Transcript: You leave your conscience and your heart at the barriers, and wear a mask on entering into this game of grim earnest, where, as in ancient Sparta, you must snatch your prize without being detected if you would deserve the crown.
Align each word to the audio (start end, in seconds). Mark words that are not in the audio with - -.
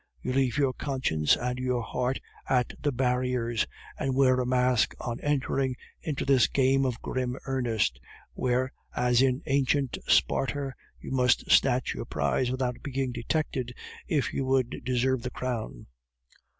You 0.19 0.33
leave 0.33 0.57
your 0.57 0.73
conscience 0.73 1.35
and 1.35 1.59
your 1.59 1.83
heart 1.83 2.19
at 2.49 2.73
the 2.81 2.91
barriers, 2.91 3.67
and 3.99 4.15
wear 4.15 4.39
a 4.39 4.47
mask 4.47 4.95
on 4.99 5.19
entering 5.19 5.75
into 6.01 6.25
this 6.25 6.47
game 6.47 6.85
of 6.87 6.99
grim 7.03 7.37
earnest, 7.45 7.99
where, 8.33 8.73
as 8.95 9.21
in 9.21 9.43
ancient 9.45 9.99
Sparta, 10.07 10.73
you 10.99 11.11
must 11.11 11.51
snatch 11.51 11.93
your 11.93 12.05
prize 12.05 12.49
without 12.49 12.81
being 12.81 13.11
detected 13.11 13.75
if 14.07 14.33
you 14.33 14.43
would 14.43 14.81
deserve 14.83 15.21
the 15.21 15.29
crown. 15.29 15.85